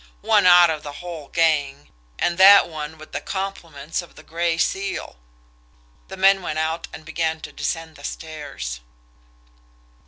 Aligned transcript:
One 0.25 0.47
out 0.47 0.71
of 0.71 0.81
the 0.81 0.93
whole 0.93 1.27
gang 1.27 1.89
and 2.17 2.39
that 2.39 2.67
one 2.67 2.97
with 2.97 3.11
the 3.11 3.21
compliments 3.21 4.01
of 4.01 4.15
the 4.15 4.23
Gray 4.23 4.57
Seal!" 4.57 5.15
The 6.07 6.17
men 6.17 6.41
went 6.41 6.57
out 6.57 6.87
and 6.91 7.05
began 7.05 7.39
to 7.41 7.51
descend 7.53 7.97
the 7.97 8.03
stairs. 8.03 8.79